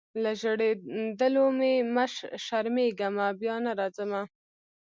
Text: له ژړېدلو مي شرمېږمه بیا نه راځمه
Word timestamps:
له 0.23 0.31
ژړېدلو 0.41 1.45
مي 1.59 1.73
شرمېږمه 2.45 3.27
بیا 3.39 3.55
نه 3.65 3.71
راځمه 3.79 4.21